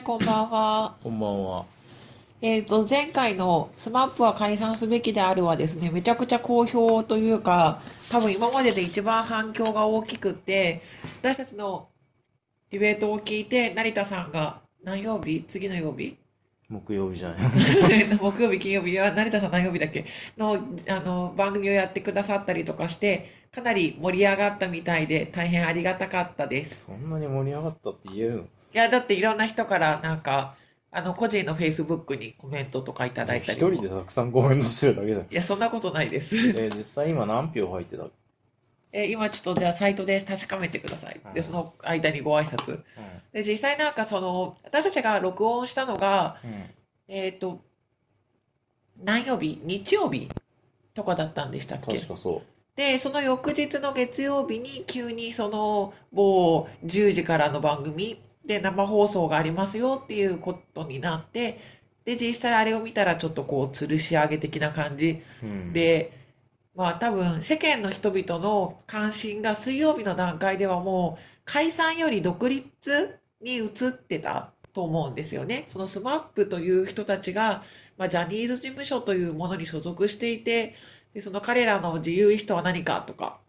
[0.00, 0.94] ばんは。
[1.02, 1.64] こんばんは。
[2.40, 10.82] えっ、と、前回の SMAP は解散すべきであるはですね、めちゃくちゃ好評というか、多分今までで一番反響が大きくって、
[11.20, 11.88] 私たちの
[12.70, 15.44] ディベートを聞いて、成田さんが何曜日？
[15.48, 16.16] 次の曜日？
[16.68, 17.38] 木曜日じゃない。
[18.20, 20.04] 木曜日、金曜日は、成田さん何曜日だっけ？
[20.36, 26.84] の、あの、番組をやってくださったりとかして、かなり盛り上がったみたいで、大変ありがたかったです。
[26.86, 28.42] そんなに盛り上がったって言えるの？
[28.42, 30.56] いや、だっていろんな人から、なんか、
[30.90, 33.72] あの、個人のフェイスブックにコメントとかいただいた一りも。
[33.72, 35.26] 人でたくさんコメントしてるだけだよ。
[35.30, 36.36] いや、そんなことないです。
[36.50, 38.04] えー実際今何票入ってた？
[38.92, 41.20] え、今ちょっとじゃあサイトで確かめてください。
[41.34, 42.78] で、その間にご挨拶。
[42.78, 42.82] う
[43.32, 46.48] で、実際なんかその、私たちが録音したのが、ん。
[46.48, 46.64] うん。
[47.08, 47.60] えっ、と、
[49.02, 49.60] 何曜日？
[49.62, 50.28] 日曜日
[50.94, 51.96] とかだったんでしたっけ？
[51.96, 52.42] 確かそ
[52.76, 61.58] で、その翌日の月曜日に急にその某10時からの番組で生放送がありますよっていうことになって、
[62.04, 65.46] で、実際あれを見たらちょっとこう吊るし上げ的な感じう。
[65.46, 65.72] うん。
[66.78, 75.64] まあ多分世間の人々の関心が水曜日の段階ではもう解散より独立に移ってたと思うんですよね。
[75.66, 77.64] そのスマップという人たちが、
[77.96, 80.76] まあ、ジャニーズ事務所というものに所属していて、
[81.14, 83.40] で、その彼らの自由意志とは何かとか、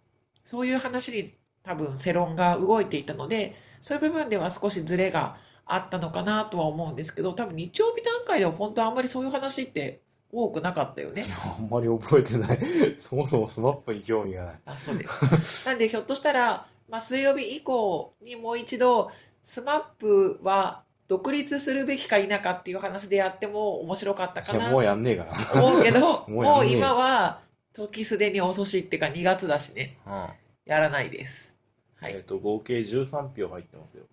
[0.43, 11.25] そういう話に多分世論が動いていたので、そういう部分では少しズレがあったのかなとは思うんですけど、多分日曜日段階では本当あんまりそういう話って多くなかったよね。
[11.43, 12.59] あんまり覚えてない。
[12.97, 14.59] そもそも SMAP に興味がない。
[14.65, 15.67] あ、そうです。
[15.67, 27.41] なんでひょっとしたら、まあ、水曜日以降にもう一度、 SMAP は独立するべきか否かっていう話でやっても面白かったかなもうやんねえかと思うけど、 もう今は
[27.73, 30.25] 時すでに遅しっていうか2月だしね、な。
[30.25, 30.29] うん。
[30.65, 31.59] やらないです。
[31.95, 32.13] はい。
[32.13, 34.03] えっと、合計13票入ってますよ。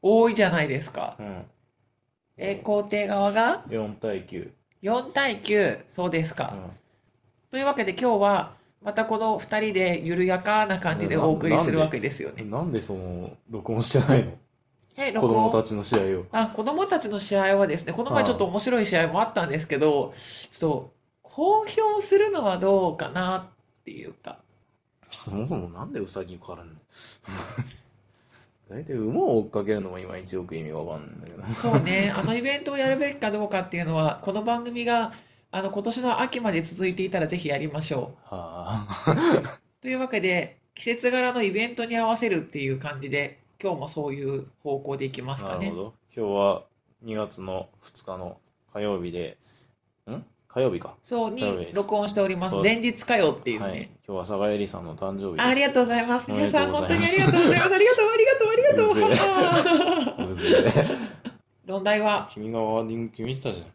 [0.00, 1.16] 多いじゃないですか。
[1.18, 1.44] うん。
[2.36, 4.50] えー、肯定側が？4対9。
[4.84, 6.54] 4対9、そうですか。
[7.50, 8.52] というわけで今日は、
[8.82, 12.42] またこの2人で緩やかな感じでお送りするわけですよね。
[12.42, 12.50] うん。
[12.50, 14.32] なんでその、録音してないの？
[14.98, 15.50] え、録音？
[15.50, 16.26] 子供たちの試合を。
[16.32, 20.12] あ、子供たちの試合はですね、この前ちょっと面白い試合もあったんですけど、
[20.50, 20.92] ちょっと、
[21.22, 24.36] 公表するのはどうかなっていうか。
[25.10, 26.74] そもそもなんでウサギからんの
[28.68, 31.60] 大体馬を追っかけるのも今一よく意味がわかんないんだけど。
[31.60, 35.12] そうね、あのイベントをやるべきかどうかっていうのは、この番組が、
[35.50, 39.12] あの、今年の秋まで続いていたらぜひやりましょはあ。
[39.12, 39.82] う。
[39.82, 45.76] というわけで、季節柄のイベントに合わせるっていう感じで、今日もそういう方向でいきますかねなるほ。
[45.76, 45.94] ど。
[46.16, 46.64] 今日は
[47.04, 48.38] 2月の2日の
[48.72, 49.36] 火曜日で、
[50.10, 50.24] ん
[50.54, 50.94] 火曜日か。
[51.02, 51.42] そうに
[51.72, 52.58] 録音しております。
[52.58, 53.66] 前日かよっていうね。
[53.66, 53.82] はい。
[54.06, 55.40] 今日は佐賀えりさんの誕生日。
[55.42, 56.30] あありがとうございます。
[56.30, 57.74] 皆さん本当にありがとうございます。
[57.74, 60.32] ありがとう、ありがとう、ありがとう。
[60.32, 60.84] うぜえ
[61.66, 62.30] 論題は？
[62.32, 63.66] 君がワーディング決めてたじゃん。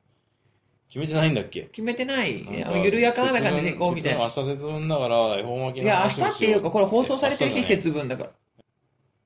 [0.89, 1.63] 決めてないんだっけ？
[1.63, 2.43] 決めてない。
[2.45, 4.19] なんか緩やかな感じでいこうみたいな。
[4.21, 8.29] 明日節分だから、恵方巻きいや、明日っていうか、これ放送されてる日節分だから。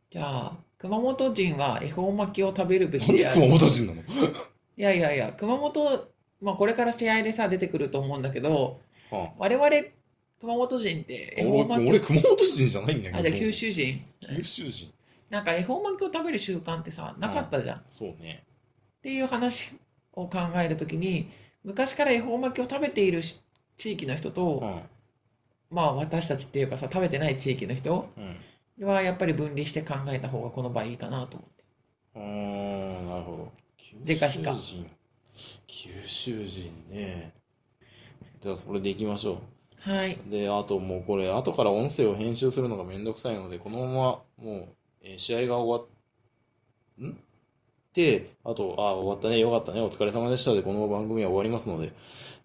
[0.09, 3.41] じゃあ、熊本人は恵方巻きを食べるべきである。
[3.41, 4.01] 本人なの？
[4.75, 6.07] いやいやいや、熊本、
[6.43, 9.69] まあこれから試合でさ、出てくると思うんだけど、は我々、
[10.41, 13.19] 熊本人ってあ恵方俺、巻き俺熊本人じゃないんだけど。
[13.19, 14.05] あ、じゃあ九州人。
[14.35, 14.93] 九州人。
[15.29, 17.77] なんか恵方巻きを食べる習慣ってさ、なかったじゃん。
[17.77, 18.43] っそうね。
[19.01, 19.77] ていう話
[20.11, 21.29] を考えるときに、
[21.63, 23.41] 昔から恵方巻きを食べているし
[23.77, 24.81] 地域の人と、うん。
[25.71, 28.85] まあ私たちっていうかさ、食べてない地域の人うん。
[28.85, 31.63] はやっぱり分離して考えた方がこの場合いいかなと思って。
[32.15, 33.51] うーん、なるほど。
[34.03, 34.57] でか非か
[36.23, 36.71] 九州人。
[36.89, 37.33] ね。
[38.39, 39.41] じゃあ、それでいきましょ
[39.81, 40.17] はい。
[40.27, 40.31] う。
[40.31, 44.67] で、あともうこれ、後から音声を編集するのがめんどくさいので、このまま、もう、
[45.01, 47.17] えー試合が終わっ、ん？
[47.93, 51.91] で、あと、あ、終わったね、よかったね、お疲れ様でしたで、この番組は終わりますので。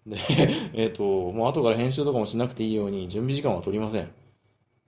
[0.05, 0.17] で、
[0.73, 4.03] えっと、もう後から編集とかもしなくていいように、準備時間は取りません。
[4.03, 4.07] っ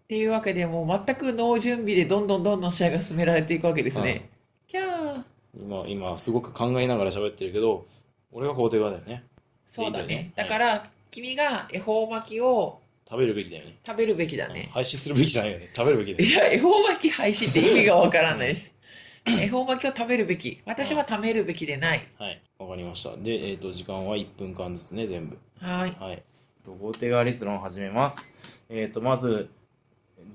[0.09, 4.29] ていうわけでもう全くノー準備でどんどんどんどん試合が進められていくわけですね。
[4.67, 5.23] キャー。
[5.55, 7.85] 今、今、すごく考えながら喋ってるけど、
[8.31, 9.23] 俺が肯定側だよね。
[9.65, 13.77] そうだねだから、君が恵方巻きを食べるべきだよね。
[13.85, 14.69] 食べるべきだね。
[14.73, 15.69] 廃止するべきじゃないよね。
[15.75, 16.25] 食べるべきだよね。
[16.25, 18.71] いや、恵方巻き廃止って意味がわからないし。
[19.27, 20.61] 恵方巻きを食べるべき。
[20.65, 22.01] 私は食べるべきでない。
[22.17, 22.41] はい。
[22.57, 23.15] わかりました。
[23.17, 25.37] で、えっ、と、時間は1分間ずつね、全部。
[25.59, 25.95] はい。
[25.99, 26.23] はい。
[26.63, 28.37] と肯定側立論を始めます。
[28.69, 29.49] えっ、と、まず、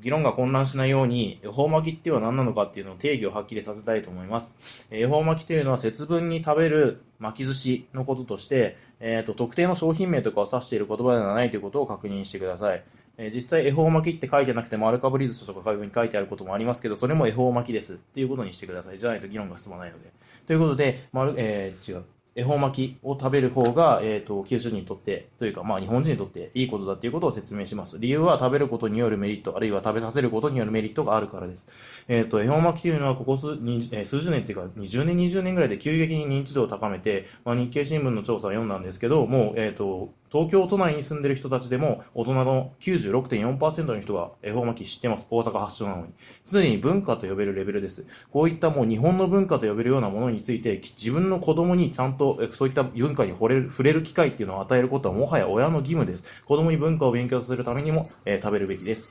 [0.02, 4.88] 議論が混乱しないように、恵方巻きっては何なのかっていうのを定義をはっきりさせたいと思います。
[4.90, 12.82] 恵方巻きというのは節分に食べる巻き寿司のこととして、えっ、と、特定の商品名とかを指している言葉ではないということを確認してください。
[13.18, 18.98] えー実際恵方巻きって書いてなくても丸かぶり寿司とかいうふうに書いてあることもありますけど、それも恵方巻きですっていうことにしてください。
[18.98, 20.12] じゃないと議論が進まないので。
[20.46, 22.04] ということで、丸、えー違う。
[22.36, 27.98] 恵方巻きを食べる方が、えっ、と、九州人にとって、というか、まあ、日本人にとっていいことだっていうことを説明します。
[27.98, 31.66] 理由は食べることによるメリット、あるいは食べさせることによるメリットがあるからです。
[32.08, 45.26] えっ、と、恵方巻きというのは、ここ数、えー数十年っていうか、20年、20年ぐらいで急激に認知度を高めて、まあ、日経新聞の調査を読んだんですけど、もう、えっ、と、東京都内に住んでる人たちでも、大人の96.4%の人が恵方巻き知ってます。
[45.30, 46.12] 大阪発祥なのに。
[46.44, 48.06] すでに文化と呼べるレベルです。
[48.30, 56.24] こういったもう日本の文化と呼べるようなものについて、自分の子供にちゃんとえそういった文化に触れる触れる機会っていうのを与えることはもはや親の義務です。
[56.44, 59.10] 子供に文化を勉強させるためにも、えー食べるべきです。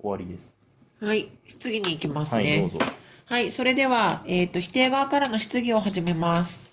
[0.00, 0.54] 終わりです。
[1.00, 1.28] はい。
[1.46, 2.70] 質疑に行きますはい、どねう。
[2.70, 2.78] ぞ。
[3.26, 3.50] はい。
[3.50, 6.70] それでは、えっ、と、否定側からの質疑を始めます。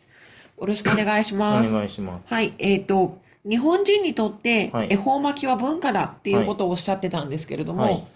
[0.60, 1.74] よろしくお願いしおます。
[1.74, 2.28] 願いします。
[2.28, 2.54] はい。
[2.60, 8.08] えっ、と、日本人にとってはい、恵方巻きは文化だっていうことをおっしゃってたんですけれども、はい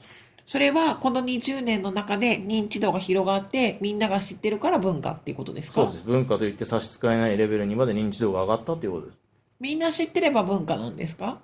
[0.45, 5.81] それはこの20年の中で認知度が広がって、みんなが知ってるから文化っていうことですか？
[5.81, 6.05] そうです。
[6.05, 9.17] 文化といって差し支えないレベルにまで認知度が上がったということです。
[9.59, 11.39] みんな知ってれば文化なんですか？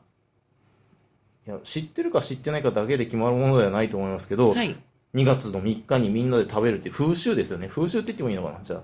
[1.48, 4.75] いや、知ってるか知ってないかだけで決まるものではないと思いますけど、はい。
[5.15, 7.68] 2月の3日にみんなで食べるって風習ですよね。
[7.68, 8.83] 風習って言ってもいいのかなじゃあ。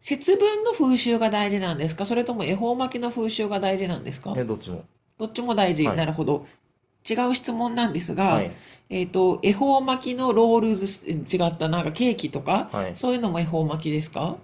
[0.00, 2.04] 節分の風習が大事なんですか？
[2.04, 4.34] それとも恵方巻きの風習が大事なんですか？
[4.36, 4.84] え、どっちも。
[5.16, 5.86] どっちも大事。
[5.86, 6.46] はいなるほど。
[7.08, 8.52] 違う質問なんですが、はい。
[8.90, 12.92] えっ、と、恵方巻きのロールズ、違った、なんかケーキとか、はい。
[12.94, 14.36] そういうのも恵方巻きですか？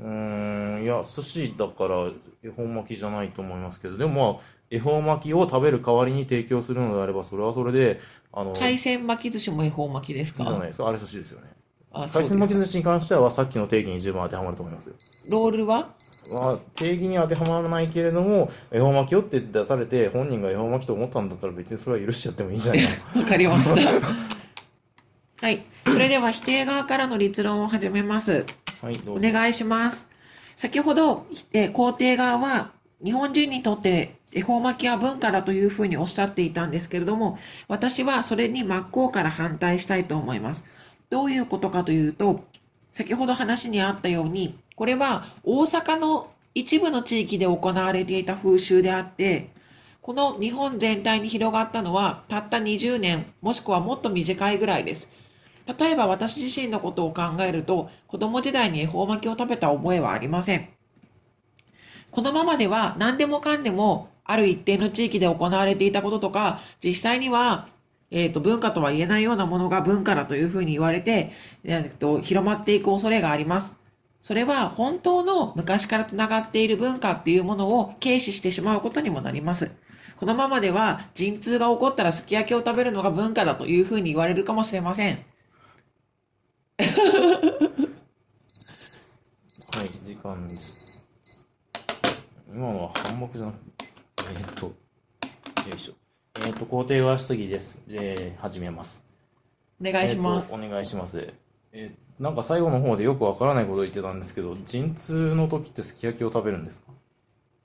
[0.00, 2.10] うーん、いや、寿司だから
[2.44, 8.00] 恵方巻きじゃないと思いますけど、でもまあ、恵方巻きを食べる代わりに提供するのであれば、それはそれで、
[8.32, 10.44] あの、海鮮巻き寿司も恵方巻きですか？
[10.44, 10.84] じゃないです。
[10.84, 11.48] あれ寿司ですよね。
[11.92, 12.24] あ、海。
[12.24, 14.94] 鮮巻き寿司に関しては、さっきの定義に十分当てはまると思いますよ。
[15.32, 15.88] ロールは？
[16.32, 23.90] まあ、定義には当てはまらないけれども、恵方巻きをって出されて、本人が恵方巻きと思ったんだったら別にそれは許しちゃってもいいんじゃないかわかりました。
[25.42, 25.62] はい。
[25.86, 28.44] それでは否定側からの立論を始めます。
[28.82, 28.88] な。
[28.88, 29.32] はい、どおうぞ。
[29.32, 30.10] 願いします。
[30.54, 32.72] 先ほど、えー肯定側は、
[33.02, 40.66] 日本人にとって恵方巻きは文化だというふうにおっしゃっていたんですけれども、私はそれに真っ向から反対したいと思います。
[41.08, 42.44] どういうことかというと、
[42.92, 49.50] 先ほど話にあったように、これは大阪の一部の地域で行われていた風習であって、
[50.00, 55.12] この日本全体に広がったのはたった20年、もしくはもっと短いぐらいです。
[55.78, 60.66] 例えば私自身のことを考えると、子供時代に恵方巻きを食べた覚えはありません。
[62.10, 67.68] このままでは何でもかんでもある一定の地域で行われていたこととか、実際には、
[68.10, 71.32] えっ、と、文化とは言えないようなものが文化だというふうに言われて、
[71.64, 73.79] えっ、と、広まっていく恐れがあります。
[74.20, 79.74] それは本当の昔からつながっている文化っていうものを軽視してしまうことにもなります。
[80.16, 85.14] このままでは陣痛が起こったらすき焼きを食べるのが文化だというふうに言われるかもしれません。
[85.14, 86.84] は
[89.82, 91.08] い、時間です。
[92.52, 93.56] 今のは反目じゃなく
[94.18, 94.74] えーっと、よ
[95.74, 95.94] いしょ。
[96.40, 97.78] えーっと、肯定側質疑です。
[97.90, 99.02] えー、始めます。
[99.80, 100.54] お願いします。
[100.54, 101.32] お願いします。
[101.72, 106.92] えーなんか最後の方でよくわからないことを言ってたんですけど、陣痛の時ってすき焼きを食べるんですか？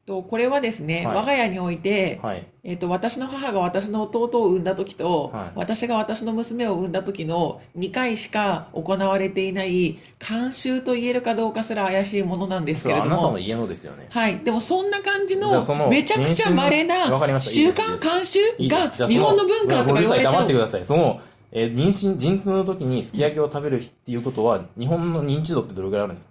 [0.05, 2.47] とこれはですね、はい我が家において、はい。
[2.63, 14.07] えっと、私の母が私の弟を産んだ時と、はい私が私の娘を産んだ時の2回しか行われていない慣習と言えるかどうかすら怪しいものなんですけれども、はあなたの家のですよね。
[14.09, 14.37] はい。
[14.39, 15.49] でもそんな感じの
[15.89, 20.31] めちゃくちゃましたいい習慣慣習が日本の文化とか言われちゃう。
[20.31, 20.83] 黙ってください。
[20.85, 21.19] その、
[21.57, 26.27] えー妊娠、陣痛の時にすき焼きを食べるっていうことは、日本の認知度ってどれぐらいあるんです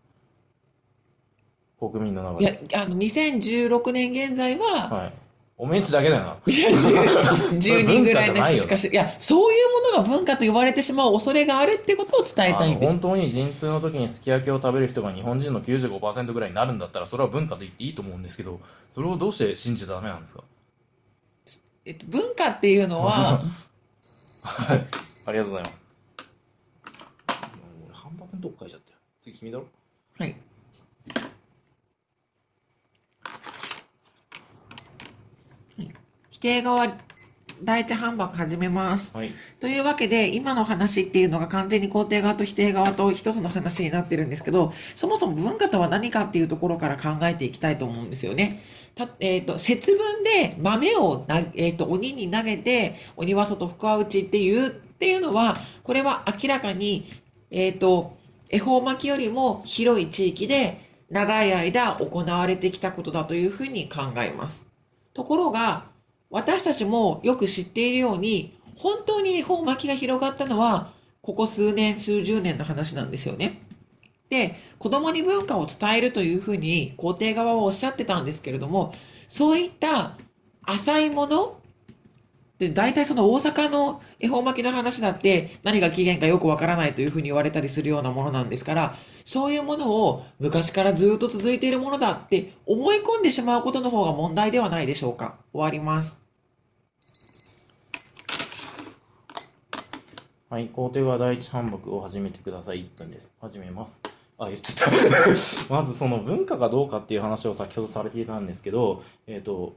[1.81, 1.89] か？
[1.91, 5.13] 国民の中いやで。、あの、2016年現在は、はい。
[5.57, 6.37] おメンチだけだよな。
[6.47, 12.91] 10 10人ぐらいの人しかし、いや、そういうものが文化と言われてしまう恐れがあるってことを伝えたいんです。
[12.91, 20.45] あの本当に陣痛の時にすき焼きを食べる人が日本人の95%ぐらいになるんだったら、それは文化と言っていいと思うんですけど、それをどうして信じちゃダメなんですか？
[21.87, 23.41] えっと、文化っていうのは、
[24.45, 24.87] はい。
[25.27, 25.81] ありがとうございます。
[27.87, 28.99] 俺、半端にどっか書いちゃったよ。
[29.23, 29.67] 次、君だろ？
[30.19, 30.37] はい。
[36.31, 36.87] 否定側、
[37.65, 39.17] 第一反駁始めます。
[39.17, 39.33] はい。
[39.59, 48.63] というわけで、今の話っていうのが完全に肯定側と否定側と一つの話になってるんですけど、そもそも文化とは何かっていうところから考えていきたいと思うんですよね。
[48.95, 57.11] たえっ、と、節分で豆をな、えっ、と、鬼に投げて、鬼は外、福は内っていう、っていうのは、これは明らかに、
[57.51, 58.17] えっ、と、
[58.51, 60.81] 恵方巻きよりも広い地域で
[61.11, 64.67] 長い間行われてきたことだというふうに考えます。
[65.15, 65.94] ところが、
[66.35, 70.91] 私たちもよく知っているように、本当に恵方巻きが広がったのは、
[71.23, 73.63] ここ数年、数十年の話なんですよね。
[74.31, 78.93] で、子供に文化を伝えるというふうに皇帝側はおっしゃってたんですけれども、
[79.29, 80.17] そういった
[80.65, 81.57] 浅いもの
[82.59, 95.37] で、大体その大阪の恵方巻きの話だって何が起源かよくわからないというふうに言われたりするようなものなんですから、そういうものを昔からずっと続いているものだって思い込んでしまうことの方が問題ではないでしょうか。
[95.53, 96.24] 終わります。
[100.55, 102.83] はい、工程は第一反目を始めてください。
[102.83, 103.35] 1分です。
[103.41, 104.01] 始めます。
[104.39, 105.27] あ、言っちゃった。
[105.69, 109.75] まずその文化がどうかっていう話を先ほどされていたんですけど、えっ、と、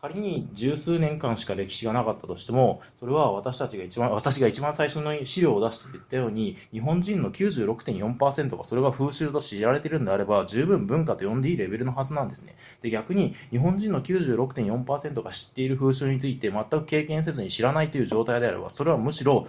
[0.00, 12.54] 仮に十数年間しか歴史がなかったとしても、それは私たちが一番、私が一番最初の資料を出して言ったように、日本人の96.4%がそれが風習と知られているんであれば、十分文化と呼んでいいレベルのはずなんですね。
[12.82, 19.48] で、逆に、日本人の96.4%が知っている風習について全く経験せずに知らないという状態であれば、それはむしろ、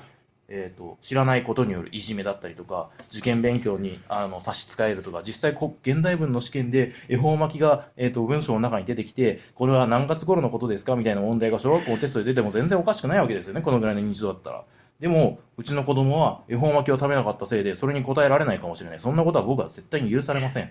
[0.49, 10.95] えー、と知らないことによるいじめだったりとか受験勉強にあの差し支えるとか実際こ現代文の試験で恵方巻きが、えー、と文章の中に出てきてこれは何月頃のことですか？
[10.95, 14.63] みたいな問題が小学校のテストで出ても全然おかしくないわけですよねこのぐらいの認知度だったら。
[14.99, 18.99] でも、うちの子供は恵方巻きを食べなかったせいで、それに答えられないかもしれない。
[18.99, 20.69] そんなことは僕は絶対に許されません。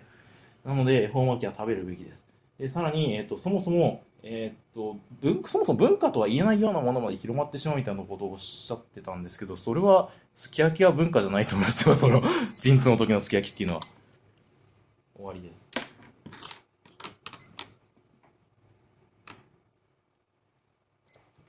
[0.67, 2.27] なので、恵方巻きは食べるべきです。
[2.61, 11.95] で、さらに、えっ、と、そもそも、えっ、と、文、そもそも文化とは言えないようなものまで広まってしまうみたいなことをおっしゃってたんですけど、それは、すき焼きは文化じゃないと思いますよ。
[11.95, 12.23] その、
[12.61, 13.81] 陣痛の時のすき焼きっていうのは。
[15.15, 15.69] 終わりです。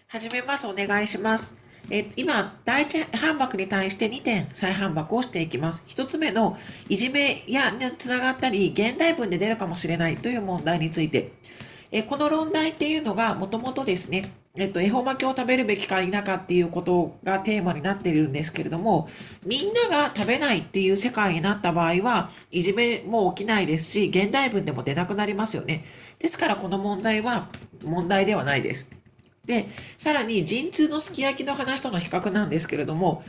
[0.08, 0.68] 始めます。
[0.68, 1.60] お願いします。
[1.92, 5.84] え今、第一反駁に対して2点再反駁をしていきます。
[5.88, 6.56] 1つ目の、
[6.88, 11.32] いじめやにつながったり、現代文で出るかもしれないという問題について。
[11.92, 14.24] えこの論題っていうのが、もともとですね、
[14.56, 19.10] えっと、恵方巻きを食べるべきか否かっていうことがテーマになっているんですけれども、
[19.44, 25.84] みんなが食べないっていう世界になった場合は、いじめも起きないですし、現代文でも出なくなりますよね。
[26.20, 27.50] ですから、この問題は
[27.84, 28.90] 問題ではないです。
[29.46, 29.68] で、
[29.98, 33.24] さらに陣痛のすき焼きの話との比較なんですけれども、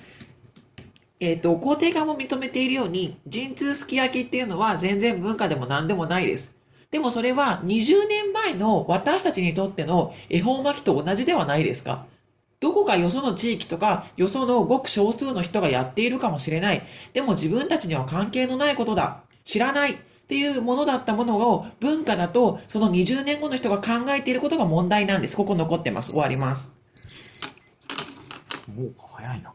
[1.19, 6.60] えっ、と、皇帝側も認めているように、陣痛すき焼きっていうのは全然文化でも何でもないです。
[6.91, 12.07] でもそれは20年前の私たちにとっての恵方巻きと同じではないですか？
[12.59, 16.83] どこかよその地域とか、よそのごく少数の人がやっているかもしれない。
[17.15, 19.23] でも自分たちには関係のないことだ。
[19.45, 19.93] 知らない。
[19.95, 19.97] っ
[20.31, 25.37] ていうものだったものを文化だと、その20年後の人が考えていることが問題なんです。
[25.37, 26.13] ここ残ってます。
[26.13, 26.77] 終わります。
[28.77, 29.53] もう早いな。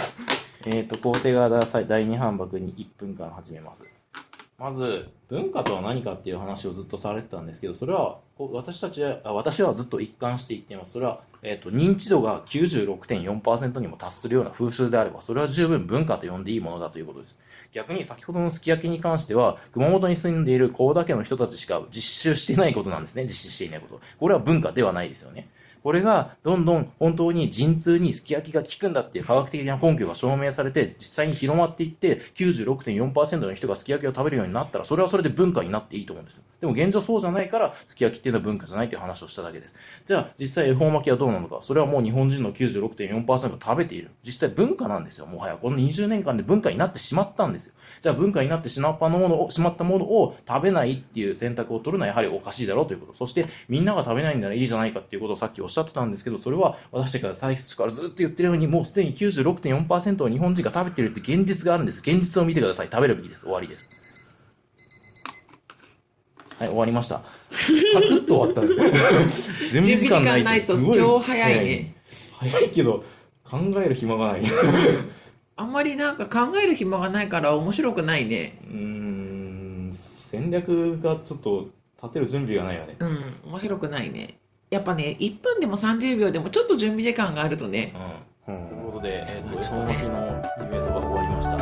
[0.66, 1.60] えっと、皇帝が第
[2.06, 4.01] 2反駁に1分間始めます。
[4.58, 10.92] まず、文化とは何かっていう話をずっとされてたんですけど、それは、私たちは、私はずっと一貫して言っています。
[10.92, 17.38] それは、えっ、と、認知度が96.4%にも達するような風習であれば、それは十分文化と呼んでいいものだということです。
[17.72, 23.22] 逆に先ほどのすき焼きに関しては、熊本に住んでいる高田家の人たちしか実習していないことなんですね。
[23.22, 24.00] 実施していないこと。
[24.20, 25.48] これは文化ではないですよね。
[25.82, 36.42] これがどんどん本当に陣痛にすき焼きが効くんだっていう科学的な根拠が証明されて実際に広まっていって96.4%の人がすき焼きを食べるようになったらそれはそれで文化になっていいと思うんですよ。
[36.60, 39.74] でも現状そうじゃないからすき焼きっていうのは文化じゃないっていう話をしただけです。
[40.06, 44.10] じゃあ実際恵方巻きはどうなのかそれはもう日本人の96.4%食べている。
[44.24, 45.26] 実際文化なんですよ。
[45.26, 47.74] もはやこの20年間で文化になってしまったんですよ。
[48.00, 53.14] じゃあ文化になってしまったものをしまったものを食べないっていう選択を取るのはやはりおかしいだろうということ。
[53.14, 62.00] そしてみんなが食べないんならいいじゃないかっていうことをさっきおっしゃってたんですけど、それは私たちが最初からずっと言ってるように、もうすでに96.4%を日本人が食べてるって現実があるんです。
[62.00, 62.88] 現実を見てください。
[62.90, 63.42] 食べるべきです。
[63.42, 64.02] 終わりです。
[66.58, 67.22] はい、終わりました。
[67.50, 69.68] サクッと終わったんです。
[69.72, 71.96] 準備時間ないってすごい超早いね。
[72.38, 73.04] 早いけど、
[73.44, 74.42] 考える暇がない。
[75.56, 78.58] あんまりなんか考える暇がないから面白くないね。
[78.64, 81.68] うーん、戦略がちょっと
[82.02, 82.96] 立てる準備がないよね。
[82.98, 84.38] うん、面白くないね。
[84.72, 87.92] やっぱね、1分でも30秒でもちょっと準備時間があるとね、
[88.48, 88.68] うん。
[88.68, 91.56] ということで、えっ、と、ちょっとね絵本巻きのディベートが終わりました。
[91.56, 91.58] お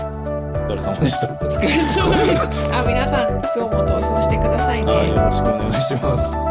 [0.62, 1.34] 疲れ様でした。
[1.34, 2.72] お疲れ様です。
[2.72, 4.92] あ、皆さん、今日も投票してくださいね。
[4.92, 6.49] はい、よろしくお願いします。